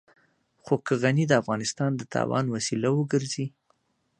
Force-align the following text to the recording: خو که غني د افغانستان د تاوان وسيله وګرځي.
خو 0.63 0.73
که 0.85 0.93
غني 1.01 1.25
د 1.27 1.33
افغانستان 1.41 1.91
د 1.95 2.01
تاوان 2.13 2.45
وسيله 2.55 2.89
وګرځي. 2.93 3.45